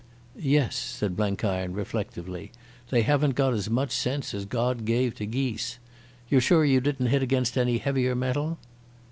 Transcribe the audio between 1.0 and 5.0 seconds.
Blenkiron reflectively. "They haven't got as much sense as God